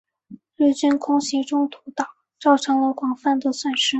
[0.55, 2.07] 日军空袭中途岛
[2.39, 3.89] 造成了广泛的损失。